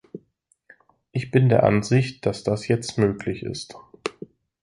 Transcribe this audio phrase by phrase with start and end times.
[1.11, 3.75] Ich bin der Ansicht, dass das jetzt möglich ist.